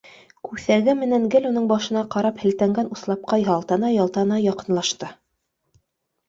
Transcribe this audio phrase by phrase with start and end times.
[0.45, 5.13] Күҫәге менән гел уның башына ҡарап һелтәнгән уҫлапҡа ялтана-ялтана, яҡынлашты